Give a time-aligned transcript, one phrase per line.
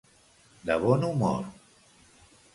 [0.69, 1.39] De bon humor.